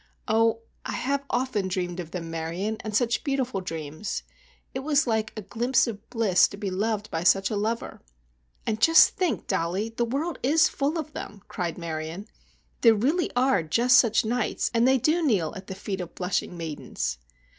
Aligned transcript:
Oh. 0.27 0.61
I 0.83 0.93
have 0.93 1.23
often 1.29 1.67
dreamed 1.67 1.99
of 1.99 2.09
them, 2.09 2.31
Marion, 2.31 2.77
and 2.79 2.95
such 2.95 3.23
beautiful 3.23 3.61
dreams. 3.61 4.23
It 4.73 4.79
was 4.79 5.05
like 5.05 5.31
a 5.37 5.43
glimpse 5.43 5.85
of 5.85 6.09
bliss 6.09 6.47
to 6.47 6.57
be 6.57 6.71
loved 6.71 7.11
by 7.11 7.23
such 7.23 7.51
a 7.51 7.55
lover." 7.55 8.01
"And 8.65 8.81
just 8.81 9.09
think, 9.11 9.45
Dollie, 9.45 9.89
the 9.89 10.03
world 10.03 10.39
is 10.41 10.67
full 10.67 10.97
of 10.97 11.13
them," 11.13 11.43
cried 11.47 11.77
Marion. 11.77 12.25
"There 12.81 12.95
really 12.95 13.29
are 13.35 13.61
just 13.61 13.95
such 13.97 14.25
knights 14.25 14.71
and 14.73 14.87
they 14.87 14.97
do 14.97 15.23
kneel 15.23 15.53
at 15.55 15.67
the 15.67 15.75
feet 15.75 16.01
of 16.01 16.15
blushing 16.15 16.57
maidens." 16.57 17.19